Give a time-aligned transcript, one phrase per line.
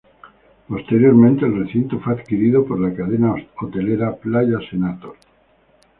[0.67, 5.15] Posteriormente, el recinto fue adquirido por la cadena hotelera Playa Senator.